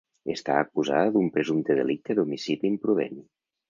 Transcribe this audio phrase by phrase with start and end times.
[0.35, 3.27] Està acusada d’un presumpte delicte d’homicidi imprudent.